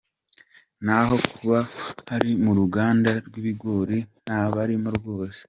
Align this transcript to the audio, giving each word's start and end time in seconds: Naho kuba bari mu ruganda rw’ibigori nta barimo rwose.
Naho 0.85 1.15
kuba 1.33 1.59
bari 2.05 2.31
mu 2.43 2.51
ruganda 2.59 3.11
rw’ibigori 3.27 3.97
nta 4.23 4.39
barimo 4.53 4.89
rwose. 4.97 5.39